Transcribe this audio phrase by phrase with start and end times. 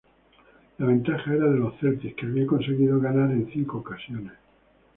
[0.79, 4.33] La ventaja era de los Celtics, que habían conseguido ganar en cinco ocasiones.